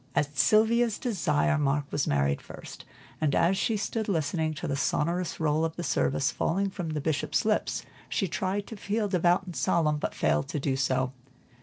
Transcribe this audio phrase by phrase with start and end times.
[0.15, 2.85] At Sylvia's desire, Mark was married first,
[3.21, 7.01] and as she stood listening to the sonorous roll of the service falling from the
[7.01, 11.11] Bishop's lips, she tried to feel devout and solemn, but failed to do so.